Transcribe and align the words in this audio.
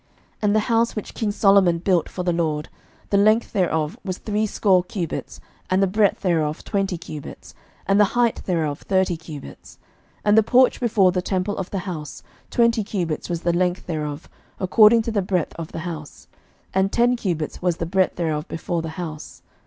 11:006:002 0.01 0.09
And 0.41 0.55
the 0.55 0.59
house 0.61 0.95
which 0.95 1.13
king 1.13 1.31
Solomon 1.31 1.77
built 1.77 2.09
for 2.09 2.23
the 2.23 2.33
LORD, 2.33 2.69
the 3.11 3.17
length 3.17 3.53
thereof 3.53 3.99
was 4.03 4.17
threescore 4.17 4.83
cubits, 4.83 5.39
and 5.69 5.83
the 5.83 5.85
breadth 5.85 6.21
thereof 6.21 6.63
twenty 6.63 6.97
cubits, 6.97 7.53
and 7.85 7.99
the 7.99 8.17
height 8.17 8.41
thereof 8.47 8.81
thirty 8.81 9.15
cubits. 9.15 9.77
11:006:003 10.21 10.21
And 10.25 10.37
the 10.39 10.41
porch 10.41 10.79
before 10.79 11.11
the 11.11 11.21
temple 11.21 11.55
of 11.55 11.69
the 11.69 11.77
house, 11.85 12.23
twenty 12.49 12.83
cubits 12.83 13.29
was 13.29 13.41
the 13.43 13.53
length 13.53 13.85
thereof, 13.85 14.27
according 14.59 15.03
to 15.03 15.11
the 15.11 15.21
breadth 15.21 15.53
of 15.57 15.71
the 15.71 15.81
house; 15.85 16.27
and 16.73 16.91
ten 16.91 17.15
cubits 17.15 17.61
was 17.61 17.77
the 17.77 17.85
breadth 17.85 18.15
thereof 18.15 18.47
before 18.47 18.81
the 18.81 18.89
house. 18.97 19.43